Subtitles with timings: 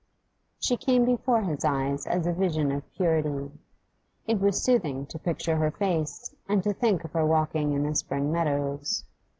[0.57, 3.51] She came before his eyes as a vision of purity;
[4.25, 7.93] it was soothing to picture her face and to think of her walking in the
[7.93, 9.05] spring meadows.